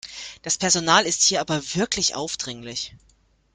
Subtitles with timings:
[0.41, 2.95] Das Personal ist hier aber wirklich aufdringlich.